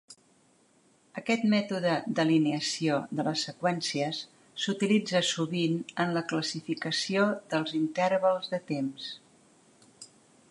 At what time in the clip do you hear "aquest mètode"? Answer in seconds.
1.19-1.91